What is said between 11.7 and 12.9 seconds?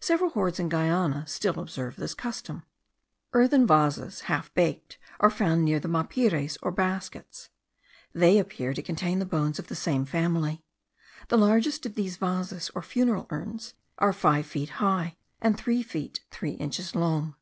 of these vases, or